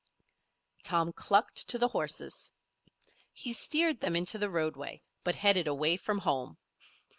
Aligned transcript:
Tom 0.81 1.13
clucked 1.13 1.69
to 1.69 1.77
the 1.77 1.89
horses. 1.89 2.51
He 3.33 3.53
steered 3.53 3.99
them 3.99 4.15
into 4.15 4.39
the 4.39 4.49
roadway, 4.49 5.03
but 5.23 5.35
headed 5.35 5.67
away 5.67 5.95
from 5.95 6.17
home. 6.17 6.57